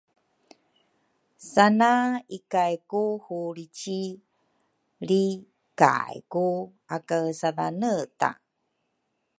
[1.53, 1.91] sana
[2.37, 4.01] ikai ku hulrici,
[5.03, 6.45] lrikay ku
[6.95, 8.29] akaesadhaneta.